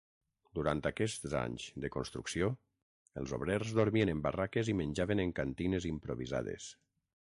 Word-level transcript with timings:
Durant 0.59 0.79
aquests 0.89 1.35
anys 1.41 1.65
de 1.83 1.91
construcció, 1.97 2.49
els 3.23 3.37
obrers 3.39 3.77
dormien 3.83 4.17
en 4.17 4.27
barraques 4.27 4.75
i 4.75 4.79
menjaven 4.83 5.27
en 5.29 5.39
cantines 5.43 5.91
improvisades. 5.97 6.77